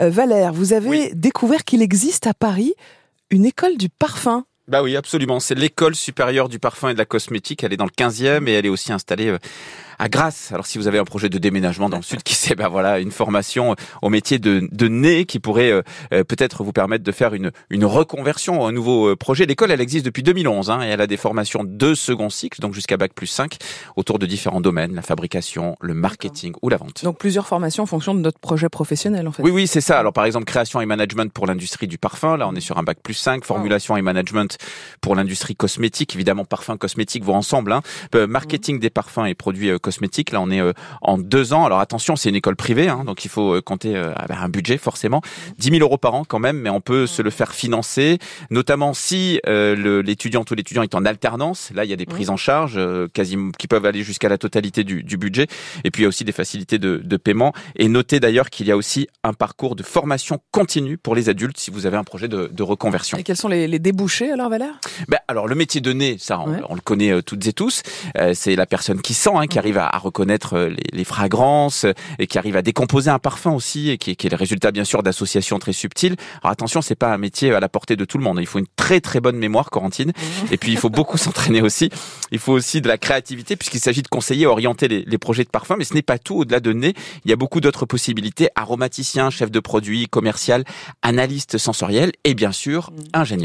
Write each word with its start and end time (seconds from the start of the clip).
Euh, 0.00 0.10
Valère, 0.10 0.52
vous 0.52 0.72
avez 0.72 1.14
découvert 1.14 1.64
qu'il 1.64 1.82
existe 1.82 2.26
à 2.26 2.34
Paris 2.34 2.74
une 3.30 3.44
école 3.44 3.76
du 3.76 3.88
parfum. 3.88 4.44
Bah 4.68 4.82
oui, 4.82 4.96
absolument. 4.96 5.40
C'est 5.40 5.54
l'école 5.54 5.94
supérieure 5.94 6.48
du 6.48 6.58
parfum 6.58 6.90
et 6.90 6.94
de 6.94 6.98
la 6.98 7.04
cosmétique. 7.04 7.62
Elle 7.62 7.72
est 7.72 7.76
dans 7.76 7.86
le 7.86 7.90
15e 7.90 8.48
et 8.48 8.52
elle 8.52 8.66
est 8.66 8.70
aussi 8.70 8.92
installée 8.92 9.28
euh, 9.28 9.38
à 9.98 10.08
Grasse. 10.08 10.52
Alors 10.52 10.66
si 10.66 10.78
vous 10.78 10.88
avez 10.88 10.98
un 10.98 11.04
projet 11.04 11.28
de 11.28 11.38
déménagement 11.38 11.88
dans 11.88 11.96
le 11.96 12.02
sud, 12.02 12.22
qui 12.24 12.34
sait, 12.34 12.54
ben 12.54 12.68
voilà, 12.68 12.98
une 12.98 13.10
formation 13.10 13.74
au 14.02 14.08
métier 14.08 14.38
de, 14.38 14.68
de 14.70 14.88
nez 14.88 15.24
qui 15.24 15.38
pourrait 15.38 15.70
euh, 15.70 15.82
euh, 16.12 16.24
peut-être 16.24 16.64
vous 16.64 16.72
permettre 16.72 17.04
de 17.04 17.12
faire 17.12 17.34
une, 17.34 17.50
une 17.70 17.84
reconversion, 17.84 18.66
un 18.66 18.72
nouveau 18.72 19.08
euh, 19.08 19.16
projet. 19.16 19.46
L'école, 19.46 19.70
elle 19.70 19.80
existe 19.80 20.04
depuis 20.04 20.22
2011 20.22 20.70
hein, 20.70 20.82
et 20.82 20.86
elle 20.86 21.00
a 21.00 21.06
des 21.06 21.16
formations 21.16 21.62
de 21.64 21.94
second 21.94 22.30
cycle, 22.30 22.60
donc 22.60 22.74
jusqu'à 22.74 22.96
bac 22.96 23.12
plus 23.14 23.26
5, 23.26 23.56
autour 23.96 24.18
de 24.18 24.26
différents 24.26 24.60
domaines, 24.60 24.94
la 24.94 25.02
fabrication, 25.02 25.76
le 25.80 25.94
marketing 25.94 26.54
ou 26.62 26.68
la 26.68 26.76
vente. 26.76 27.04
Donc 27.04 27.18
plusieurs 27.18 27.46
formations 27.46 27.82
en 27.82 27.86
fonction 27.86 28.14
de 28.14 28.20
notre 28.20 28.38
projet 28.38 28.68
professionnel 28.68 29.28
en 29.28 29.32
fait. 29.32 29.42
Oui, 29.42 29.50
oui, 29.50 29.66
c'est 29.66 29.80
ça. 29.80 29.98
Alors 29.98 30.12
par 30.12 30.24
exemple, 30.24 30.44
création 30.46 30.80
et 30.80 30.86
management 30.86 31.32
pour 31.32 31.46
l'industrie 31.46 31.86
du 31.86 31.98
parfum, 31.98 32.36
là 32.36 32.48
on 32.48 32.54
est 32.54 32.60
sur 32.60 32.78
un 32.78 32.82
bac 32.82 32.98
plus 33.02 33.14
5, 33.14 33.44
formulation 33.44 33.96
et 33.96 34.02
management 34.02 34.58
pour 35.00 35.14
l'industrie 35.14 35.56
cosmétique, 35.56 36.14
évidemment 36.14 36.44
parfum, 36.44 36.76
cosmétique 36.76 37.24
vont 37.24 37.34
ensemble, 37.34 37.72
hein. 37.72 37.82
marketing 38.28 38.78
des 38.78 38.90
parfums 38.90 39.26
et 39.26 39.34
produits 39.34 39.70
cosmétiques. 39.86 40.32
Là, 40.32 40.40
on 40.40 40.50
est 40.50 40.60
euh, 40.60 40.72
en 41.00 41.16
deux 41.16 41.52
ans. 41.52 41.64
Alors 41.64 41.78
attention, 41.78 42.16
c'est 42.16 42.28
une 42.28 42.34
école 42.34 42.56
privée, 42.56 42.88
hein, 42.88 43.04
donc 43.06 43.24
il 43.24 43.28
faut 43.28 43.54
euh, 43.54 43.62
compter 43.62 43.94
euh, 43.94 44.12
un 44.28 44.48
budget 44.48 44.78
forcément. 44.78 45.22
10 45.58 45.70
000 45.70 45.80
euros 45.80 45.96
par 45.96 46.14
an 46.14 46.24
quand 46.24 46.40
même, 46.40 46.58
mais 46.58 46.70
on 46.70 46.80
peut 46.80 47.06
se 47.06 47.22
le 47.22 47.30
faire 47.30 47.52
financer, 47.52 48.18
notamment 48.50 48.94
si 48.94 49.40
l'étudiant 49.46 50.44
ou 50.50 50.54
l'étudiant 50.54 50.82
est 50.82 50.94
en 50.94 51.04
alternance. 51.04 51.70
Là, 51.74 51.84
il 51.84 51.90
y 51.90 51.92
a 51.92 51.96
des 51.96 52.06
prises 52.06 52.30
en 52.30 52.36
charge 52.36 52.80
quasi, 53.12 53.36
qui 53.58 53.68
peuvent 53.68 53.86
aller 53.86 54.02
jusqu'à 54.02 54.28
la 54.28 54.38
totalité 54.38 54.82
du, 54.82 55.04
du, 55.04 55.16
budget. 55.16 55.46
Et 55.84 55.90
puis 55.90 56.02
il 56.02 56.04
y 56.04 56.06
a 56.06 56.08
aussi 56.08 56.24
des 56.24 56.32
facilités 56.32 56.78
de, 56.78 57.00
de 57.02 57.16
paiement. 57.16 57.52
Et 57.76 57.88
notez 57.88 58.18
d'ailleurs 58.18 58.50
qu'il 58.50 58.66
y 58.66 58.72
a 58.72 58.76
aussi 58.76 59.06
un 59.22 59.32
parcours 59.32 59.76
de 59.76 59.82
formation 59.82 60.40
continue 60.50 60.98
pour 60.98 61.14
les 61.14 61.28
adultes 61.28 61.58
si 61.58 61.70
vous 61.70 61.86
avez 61.86 61.96
un 61.96 62.04
projet 62.04 62.28
de, 62.28 62.50
de 62.52 62.62
reconversion. 62.62 63.18
Et 63.18 63.22
quels 63.22 63.36
sont 63.36 63.48
les, 63.48 63.68
les 63.68 63.78
débouchés 63.78 64.30
alors, 64.30 64.50
Valère? 64.50 64.80
Ben, 65.08 65.18
Alors 65.28 65.46
le 65.46 65.54
métier 65.54 65.80
de 65.80 65.92
nez, 65.92 66.16
ça, 66.18 66.40
on, 66.40 66.56
on 66.68 66.74
le 66.74 66.80
connaît 66.80 67.22
toutes 67.22 67.46
et 67.46 67.52
tous. 67.52 67.82
c'est 68.34 68.56
la 68.56 68.66
personne 68.66 69.00
qui 69.00 69.14
sent, 69.14 69.30
hein, 69.34 69.46
qui 69.46 69.58
arrive 69.58 69.75
à, 69.76 69.94
à 69.94 69.98
reconnaître 69.98 70.54
euh, 70.54 70.68
les, 70.68 70.84
les, 70.92 71.04
fragrances 71.04 71.84
euh, 71.84 71.92
et 72.18 72.26
qui 72.26 72.38
arrive 72.38 72.56
à 72.56 72.62
décomposer 72.62 73.10
un 73.10 73.18
parfum 73.18 73.52
aussi 73.52 73.90
et 73.90 73.98
qui, 73.98 74.16
qui 74.16 74.26
est 74.26 74.30
le 74.30 74.36
résultat 74.36 74.70
bien 74.70 74.84
sûr 74.84 75.02
d'associations 75.02 75.58
très 75.58 75.72
subtiles. 75.72 76.16
Alors 76.42 76.52
attention, 76.52 76.82
c'est 76.82 76.94
pas 76.94 77.12
un 77.12 77.18
métier 77.18 77.52
à 77.54 77.60
la 77.60 77.68
portée 77.68 77.96
de 77.96 78.04
tout 78.04 78.18
le 78.18 78.24
monde. 78.24 78.38
Il 78.40 78.46
faut 78.46 78.58
une 78.58 78.66
très 78.76 79.00
très 79.00 79.20
bonne 79.20 79.36
mémoire, 79.36 79.70
Corentine. 79.70 80.08
Mmh. 80.08 80.52
Et 80.52 80.56
puis 80.56 80.72
il 80.72 80.78
faut 80.78 80.90
beaucoup 80.90 81.18
s'entraîner 81.26 81.62
aussi. 81.62 81.90
Il 82.32 82.38
faut 82.38 82.52
aussi 82.52 82.80
de 82.80 82.88
la 82.88 82.98
créativité 82.98 83.56
puisqu'il 83.56 83.80
s'agit 83.80 84.02
de 84.02 84.08
conseiller, 84.08 84.46
orienter 84.46 84.88
les, 84.88 85.04
les, 85.04 85.18
projets 85.18 85.44
de 85.44 85.50
parfum. 85.50 85.76
Mais 85.78 85.84
ce 85.84 85.94
n'est 85.94 86.02
pas 86.02 86.18
tout. 86.18 86.36
Au-delà 86.36 86.60
de 86.60 86.72
nez, 86.72 86.94
il 87.24 87.30
y 87.30 87.32
a 87.32 87.36
beaucoup 87.36 87.60
d'autres 87.60 87.86
possibilités. 87.86 88.48
Aromaticien, 88.54 89.30
chef 89.30 89.50
de 89.50 89.60
produit, 89.60 90.06
commercial, 90.06 90.64
analyste 91.02 91.58
sensoriel 91.58 92.12
et 92.24 92.34
bien 92.34 92.52
sûr 92.52 92.90
mmh. 92.90 93.02
ingénieur. 93.14 93.36